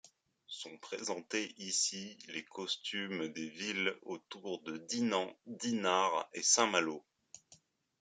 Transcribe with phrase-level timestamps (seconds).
[0.47, 7.05] Sont présentés ici les costumes des villes autour de Dinan, Dinard, et Saint-Malo.